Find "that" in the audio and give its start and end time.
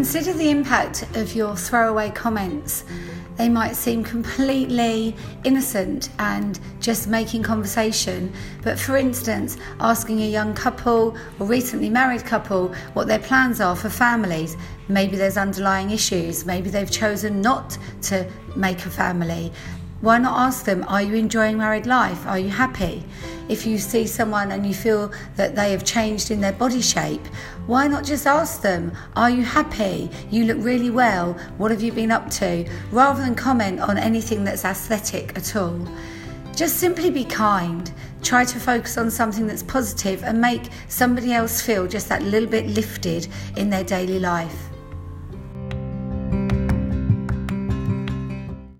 25.36-25.54, 42.08-42.22